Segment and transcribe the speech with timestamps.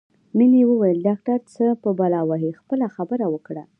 [0.37, 3.63] مينې وویل ډاکټر څه په بلا وهې خپله خبره وکړه